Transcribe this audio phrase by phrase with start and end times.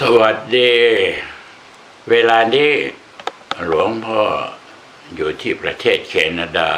[0.00, 0.74] สวัสดี
[2.10, 2.72] เวลานี้
[3.64, 4.22] หลวงพ่อ
[5.14, 6.70] อยู่ที่ประเทศแคนาดา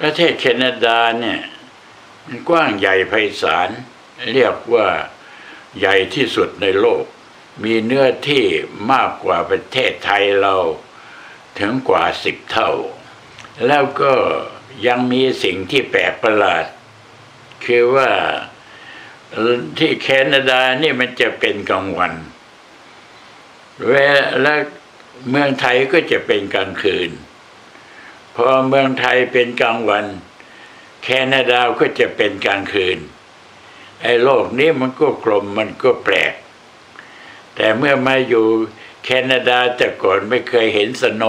[0.00, 1.40] ประเทศแคนาดาเนี่ย
[2.26, 3.12] มันกว้างใหญ่ไพ
[3.42, 3.70] ศาล
[4.34, 4.88] เรียกว่า
[5.78, 7.04] ใหญ่ที่สุดในโลก
[7.64, 8.44] มีเนื้อที่
[8.92, 10.56] มากกว่าประเทศไทยเรา
[11.58, 12.70] ถึงกว่าสิบเท่า
[13.66, 14.14] แล้วก็
[14.86, 16.64] ยังมีสิ่งที่แปลกประหลาด
[17.64, 18.10] คือว่า
[19.78, 22.14] ที่แคนาดานี่มันจะเป็นกลางวัน
[23.88, 23.94] เว
[24.44, 24.54] ลา
[25.28, 27.10] เมืองไทยก็จะเป็นกลางคืน
[28.34, 30.06] พอเมืองไทยเป็นกลางวัน
[31.04, 32.98] แคนาดาก็จะเป็นกลางคืน
[34.02, 36.34] ไอ้โลกนี้มันก็กลมมันก็แปลก
[37.54, 38.46] แต่เมื่อมาอยู่
[39.04, 41.24] แคนาดาแต่ก่อนไม่เคยเห็นสโน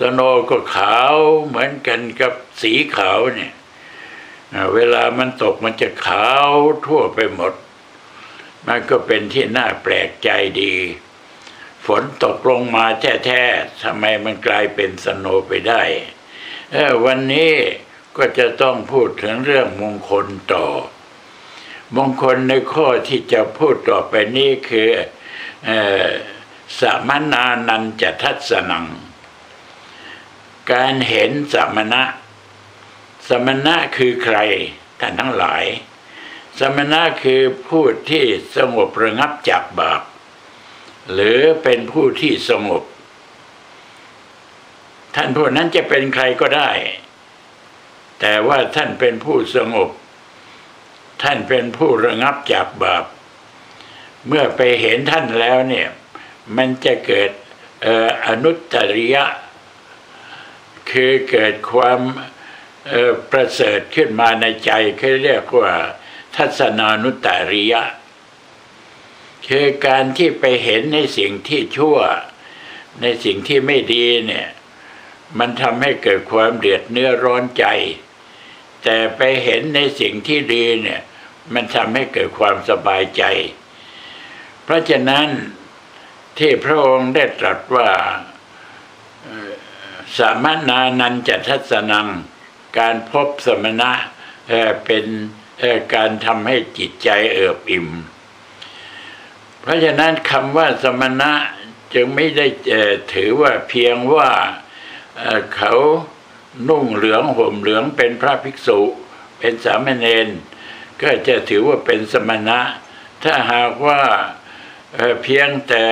[0.00, 0.20] สโน
[0.50, 1.14] ก็ขาว
[1.46, 3.52] เหมือนกันกับสีขาวเนี่ย
[4.74, 6.50] เวลามันตกมันจะขาว
[6.86, 7.52] ทั่วไปหมด
[8.66, 10.28] มันก็เป็นที่น่าแปลกใจ
[10.62, 10.74] ดี
[11.86, 15.82] ฝนตกลงมาแท้ๆทำไมมันกลายเป็นสโนไปได้
[17.04, 17.52] วันนี้
[18.16, 20.66] ก็จะต้องพูดถึงเรื่องมงคลต่อ
[21.96, 24.88] มงคลในข้อที่จะพูดต่อไปนี้คือ
[26.80, 28.86] สมนานันจะทัศนัง
[30.72, 32.02] การเห็นสมณะ
[33.28, 34.38] สมณะคือใคร
[35.00, 35.64] ท่านทั้งหลาย
[36.58, 38.24] สมณะคือผู้ที่
[38.56, 40.02] สงบระงับจากบาป
[41.12, 42.82] หรือเป็นผู้ที่สงบ
[45.14, 46.70] ท่านผู้นั้นจะเป็นใครก็ได้
[48.20, 49.90] แต่ว่าท่านเป็นผู้สงบ
[51.22, 53.04] ท่านเป็นผู้ระงับจากบาป
[54.26, 55.88] เมื่อไปเห็นท่านแล้วเนี่ย
[56.56, 57.30] มันจะเกิด
[58.26, 59.24] อนุตตริยะ
[60.90, 62.00] คือเกิดความ
[63.30, 65.72] ประเสริฐขึ้นมาในใจเขาเรียกว่า
[66.36, 67.82] ทัศนานุตตริยะ
[69.48, 71.98] คือการที่ไปเห็นในสิ่งที่ชั่ว
[73.02, 74.48] ในสิ่งที่ไม่ดีเนี่ย
[75.38, 77.66] มันทำให้เกิดความเดือดเนื้อร้อนใจ
[78.82, 81.00] แต่ไปเห็นในสิ่งที่ดีเนี่ย
[81.54, 83.24] มันทำให้เกิดความสบายใจ
[84.62, 85.28] เพราะฉะนั้น
[86.38, 87.90] ที่พระองค์ได้ตรัสว่า
[90.18, 92.08] สามนานันจะทัศนัง
[92.78, 93.92] การพบสมณะ
[94.86, 95.04] เป็น
[95.94, 97.88] การทำให้จิตใจเอิบอิ่ม
[99.60, 101.32] เพราะฉะนั้นคำว่าสมณะ
[101.94, 102.46] จึงไม่ได้
[103.12, 104.30] ถือว่าเพียงว่า
[105.56, 105.74] เขา
[106.68, 108.80] นุ่งเหลืองห่มเหลืองเป็นพระภิกษุ
[109.38, 110.28] เป็นสามเณร
[111.02, 112.60] ก็จะถือว่าเป็นสมณะ
[113.22, 114.02] ถ้าหากว่า
[115.22, 115.86] เพียงแต่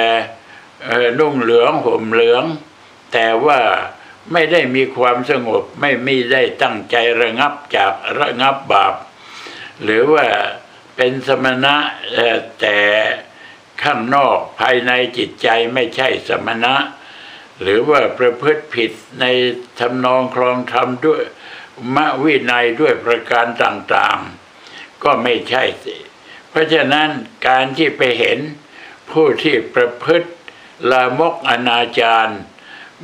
[1.19, 2.44] นุ่งเหลืองห่มเหลือง
[3.12, 3.60] แต่ว่า
[4.33, 8.94] ไม่ได้มีความสงบ ไม่มีได้ตั้งใจระงับจากระงับบาป
[9.83, 10.27] หรือว่า
[10.97, 11.77] เป็นสมณะ
[12.61, 12.78] แต่
[13.82, 16.75] ข้างนอกภายในจิตใจไม่ใช่สมณะ
[17.61, 19.25] หรือว่าประพฤติผิดใน
[19.81, 21.22] ทำนองครองธรรมด้วย
[21.94, 25.97] มะวินัยด้วยประการต่างๆ ก็ไม่ใช่สิ
[26.49, 27.09] เพราะฉะนั้น
[27.49, 28.38] การที่ไปเห็น
[29.11, 30.31] ผู้ที่ประพฤติ
[30.91, 32.32] ลามกอนาจาร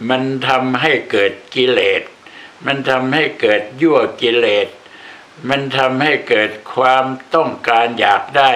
[0.09, 2.03] มันทำให้เกิดกิเลส
[2.66, 4.69] มันทำให้เกิดยั่วกิเลส
[5.48, 7.04] มันทำให้เกิดความ
[7.34, 8.53] ต้องการอยากได้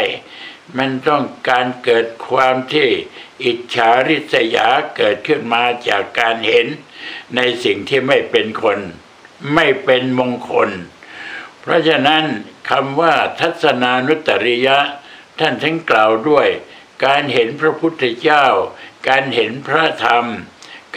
[0.78, 2.88] มันต้องการเกิดความที่
[3.44, 6.66] อิจฉาริษยาเกิดขึ้นมาจากการเห็น
[7.36, 8.78] ในสิ่งที่ไม่เป็นคน
[9.54, 10.70] ไม่เป็นมงคล
[11.60, 12.24] เพราะฉะนั้น
[12.70, 14.78] คำว่าทัศนานุตริยะ
[15.38, 16.48] ท่านทั้งกล่าวด้วย
[17.04, 18.46] การเห็นพระพุทธเจ้า
[19.08, 20.26] การเห็นพระธรรม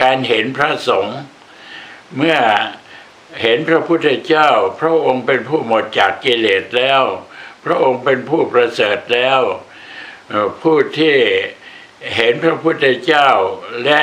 [0.02, 1.18] การเห็นพระสงฆ์
[2.16, 2.38] เมื่อ
[3.42, 4.48] เห็นพระพุทธเจ้า
[4.80, 7.02] พระองค์เป็นผู้หมดจากกิเลสแล้ว
[7.64, 9.40] พระองค์เป็นผู้ประเสริฐแล้ว
[10.62, 11.16] ผู้ที่
[12.16, 13.28] เห็นพระพุทธเจ้า
[13.84, 14.00] และ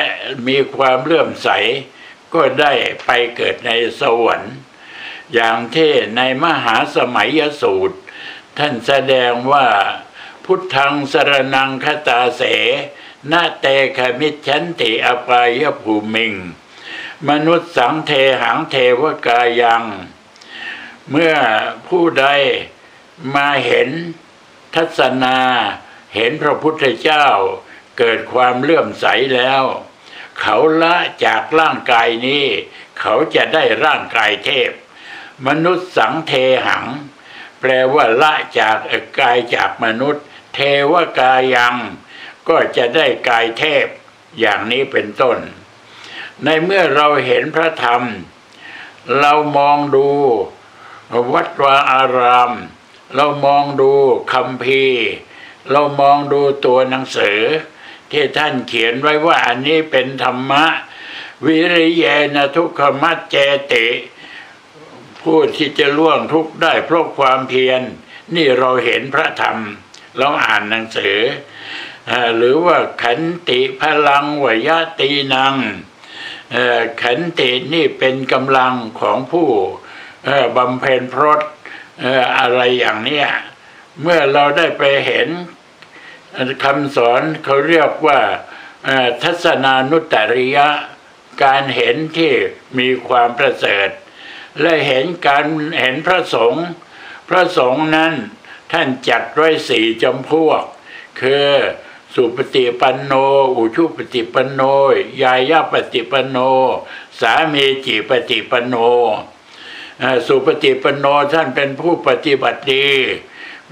[0.47, 1.49] มีความเลื่อมใส
[2.33, 2.73] ก็ได้
[3.05, 4.55] ไปเกิดในสวรรค์
[5.33, 7.97] อย่างที่ในมหาสมัยสูตร
[8.57, 9.67] ท่านแสดงว่า
[10.46, 12.43] พุทธัง สะระณัง คะตาเส
[13.31, 13.67] นะ เต
[13.97, 16.34] คะมิสสันติ อะปายะภูมิง
[17.29, 18.11] มานุสังเท
[18.41, 19.84] หังเทวกายัง
[21.09, 21.35] เมื่อ
[21.87, 22.25] ผู้ใด
[23.35, 23.90] มาเห็น
[24.75, 25.37] ทัศนา
[26.16, 27.28] เห็นพระพุทธเจ้า
[27.97, 29.05] เกิดความเลื่อมใส
[29.35, 29.64] แล้ว
[30.40, 32.46] เขาละจากร่างกายนี้
[32.99, 34.72] เขาจะได้ร่างกายเทพ
[35.47, 36.34] มนุษย์สังเท
[36.67, 36.85] หัง
[37.59, 38.78] แปลว่าละจาก
[39.20, 40.23] กายจากมนุษย์
[40.53, 40.59] เท
[40.91, 41.75] วกายัง
[42.49, 43.87] ก็จะได้กายเทพ
[44.40, 45.37] อย่างนี้เป็นต้น
[46.43, 48.03] ในเมื่อเราเห็นพระธรรม
[49.19, 50.09] เรามองดู
[51.34, 52.51] วัดวาอาราม
[53.16, 53.91] เรามองดู
[54.34, 54.84] คำพี
[55.72, 57.41] เรามองดูตัวหนังสือ
[58.11, 60.66] ที่ท่านเขียนไว้ว่าอันนี้เป็นธรรมะ
[61.46, 62.05] วิริย
[62.35, 63.35] นทุกขมัจเจ
[63.73, 63.87] ติ
[65.22, 67.81] ผู้ที่จะล่วงทุกข์ได้เพราะความเพียร
[68.35, 69.57] นี่เราเห็นพระธรรม
[70.17, 71.19] เราอ่านหนังสือ
[72.09, 73.19] อหรือว่าขัน
[73.49, 74.69] ติพลังวย
[74.99, 75.55] ตีนัง
[77.03, 79.49] ขันตินี่เป็นกำลังของผู้
[80.57, 81.41] บำเพ็ญพรต
[82.03, 82.05] อ
[82.39, 83.27] อะไรอย่างเนี้ย
[84.01, 85.29] เมื่อเราได้ไปเห็น
[86.63, 88.19] คำสอนเขาเรียกว่า
[89.23, 90.67] ทัศนานุตตริยะ
[91.43, 92.31] การเห็นที่
[92.77, 93.89] มีความประเสริฐ
[94.61, 95.45] และเห็นการ
[95.79, 96.65] เห็นพระสงฆ์
[97.29, 98.13] พระสงฆ์นั้น
[98.75, 100.64] ท่านจัดไว้สี่จำพวก
[101.20, 101.49] คือ
[102.14, 103.14] สุปฏิปันโน
[103.55, 104.61] อุชุปฏิปันโน
[105.22, 106.37] ยายาปฏิปันโน
[107.20, 108.75] สามีจิปฏิปันโน
[110.28, 112.87] สุปฏิปันโนท่านเป็นผู้ปฏิบัติดี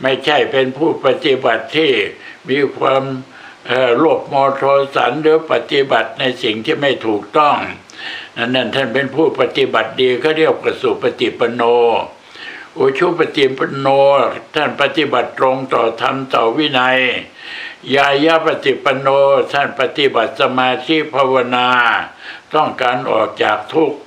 [0.01, 1.92] ไม่ใช่เป็นผู้ปฏิบัติที่
[2.50, 3.03] มีความ
[3.98, 4.63] โลภโมโท
[4.95, 7.57] สันหรือปฏิบัติในสิ่งที่ไม่ถูกต้อง
[8.36, 11.63] นนั่นท่านเป็นผู้ปฏิบัติดีเขาเรียกว่าสุปฏิปันโน
[12.79, 13.88] อุชุปฏิปโน
[14.53, 17.00] ท่านปฏิบัติตรงต่อธรรมต่อวินัย
[17.95, 19.07] ยายาปฏิปโน
[19.51, 21.68] ท่านปฏิบัติสมาธิภาวนา
[22.53, 24.00] ต้องการออกจากทุกข์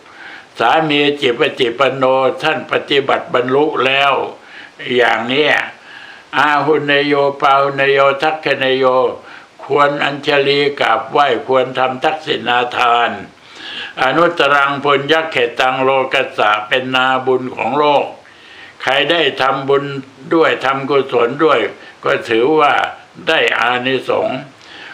[0.59, 2.05] สามีจิปฏิปโน
[2.43, 4.13] ท่านปฏิบัติบรรลุแล้ว
[4.97, 5.49] อย่างนี้
[6.39, 8.85] อาหุนโยปาหุนโยทักขนโย
[9.65, 13.11] ควรอัญชลีกราบไหว้ควรทำทักษิณาทาน
[14.03, 18.07] อนุตรังพุญยักเขตังโลกัสสะเป็นนาบุญของโลก
[18.85, 19.85] ใครได้ทำบุญ
[20.35, 21.61] ด้วยทำกุศลด้วย
[22.05, 22.73] ก็ถือว่า
[23.29, 24.39] ได้อานิสงส์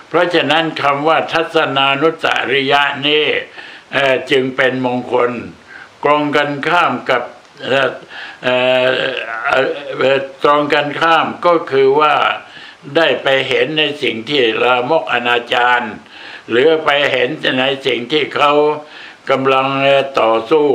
[0.08, 3.26] เพราะฉะนั้นคำว่าทัศนานุสริยะนี่
[4.30, 5.30] จึงเป็นมงคล
[6.02, 7.22] ตรงกันข้ามกับ
[7.66, 7.90] เอ่อ
[8.42, 8.88] เอ่อ
[9.46, 12.14] เอ่อเอ่อตรงกันข้ามก็คือว่า
[12.96, 15.86] ได้ไปเห็นในสิ่งที่ลามกอนาจาร
[16.50, 17.28] หรือไปเห็น
[17.60, 18.52] ในสิ่งที่เขา
[19.30, 19.66] กำลัง
[20.20, 20.68] ต่อสู้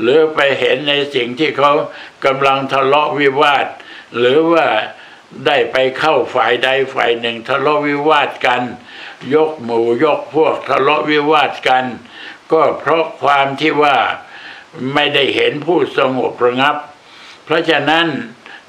[0.00, 1.72] หรือไปเห็นในสิ่งที่เขา
[2.24, 3.66] กำลังทะเลาะวิวาท
[4.18, 4.66] หรือว่า
[5.46, 8.62] ได้ไปเข้าฝ่ายใดฝ่ายหนึ่งทะเลาะวิวาทกัน
[9.34, 11.84] ยกหมู่ยกพวกทะเลาะวิวาทกัน
[12.52, 13.96] ก็เพราะความที่ว่า
[14.94, 16.76] ไม่ได้เห็นผู้สงบระงับ
[17.44, 18.06] เพราะฉะนั้น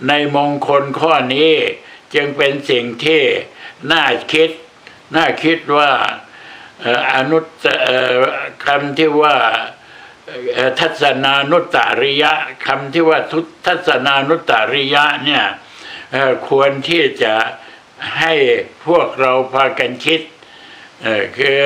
[0.07, 1.53] ในมงคลข้อนี้
[2.13, 3.21] จึงเป็นสิ่งที่
[3.91, 4.49] น่าคิด
[5.15, 5.91] น่าคิดว่า
[7.13, 7.45] อนุต
[8.65, 9.35] คำที่ว่า
[10.79, 12.33] ทัศนานุตตริยะ
[12.65, 15.43] คำที่ว่าทุทัศนานุตตริยะเนี่ย
[16.49, 17.33] ควรที่จะ
[18.19, 18.33] ให้
[18.87, 20.21] พวกเราพากันคิด
[21.37, 21.61] คือ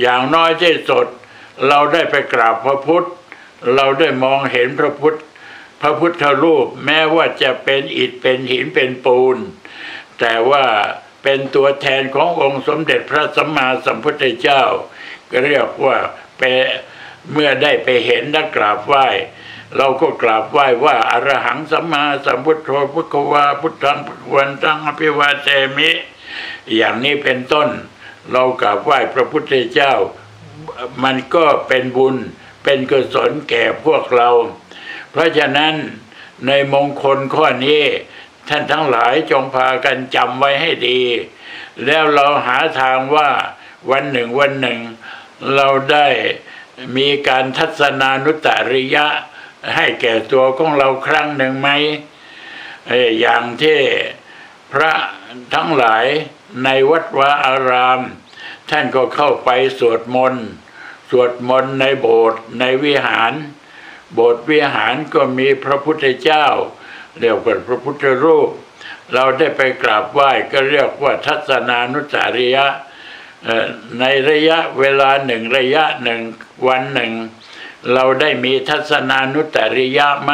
[0.00, 1.06] อย่างน้อยที่สุด
[1.68, 3.08] เราได้ไปกราบพระพุทธ
[3.74, 5.18] เราได้มองเห็นพระพุทธ
[5.80, 9.36] พระพุทธรูปแม้ว่าจะเป็นอิฐเป็นหินเป็นปูน
[10.20, 10.64] แต่ว่า
[11.22, 14.62] เป็นตัวแทนขององค์สมเด็จพระสัมมาสัมพุทธเจ้า
[15.30, 15.96] ก็เรียกว่า
[16.38, 16.42] ไป
[17.32, 19.06] เมื่อได้ไปเห็นและกราบไหว้
[19.76, 25.90] เราก็กราบไหว้ว่าอรหังสัมมาสัมพุทโธพุทธวาพุทธังพุทธวันตังอภิวาเทมิ
[26.74, 27.68] อย่างนี้เป็นต้น
[28.30, 29.92] เรากราบไหว้พระพุทธเจ้า
[31.02, 32.16] มันก็เป็นบุญ
[32.64, 34.30] เป็นกุศลแก่พวกเรา
[35.10, 35.74] เพราะฉะนั้น
[36.46, 37.82] ในมงคลข้อนี้
[38.48, 41.00] ท่านทั้งหลายจงพากันจำไว้ให้ดี
[41.84, 43.30] แล้วเราหาทางว่า
[43.90, 44.80] วันหนึ่งวันหนึ่ง
[45.54, 46.06] เราได้
[46.96, 49.06] มีการทัศนานุตตริยะ
[49.74, 51.68] ให้แก่ตัวของเราครั้งหนึ่งไหม
[53.20, 53.78] อย่างที่
[54.72, 54.92] พระ
[55.54, 56.06] ทั้งหลาย
[56.64, 58.00] ในวัดวาอาราม
[58.70, 60.46] ท่านก็เข้าไปสวดมนต์
[61.10, 63.32] สวดมนต์ในโบสถ์ในวิหาร
[64.12, 66.46] โบสถ์วิหารก็มีพระพุทธเจ้า
[67.18, 68.50] เรียกว่าพระพุทธรูป
[69.14, 72.66] เราได้ไปกราบไหว้ก็เรียกว่าทัศนานุสาริยะ
[74.00, 76.20] ในระยะเวลาหนึ่งระยะหนึ่ง
[76.66, 77.12] วันหนึ่ง
[77.92, 80.32] เราได้มีทัศนานุตริยะไหม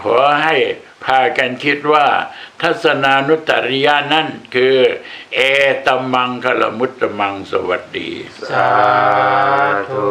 [0.00, 0.56] ขอให้
[1.04, 2.06] พากันคิดว่า
[2.62, 4.76] ทัศนานุตริยะนั่นคือ
[5.34, 5.40] เอ
[5.86, 8.10] ตมังคลมุตตมังสวัสดี
[8.50, 8.70] สา
[9.90, 10.08] ธุ